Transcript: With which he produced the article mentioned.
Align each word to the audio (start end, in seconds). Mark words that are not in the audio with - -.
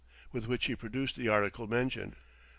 With 0.31 0.47
which 0.47 0.65
he 0.65 0.75
produced 0.75 1.15
the 1.15 1.29
article 1.29 1.67
mentioned. 1.67 2.15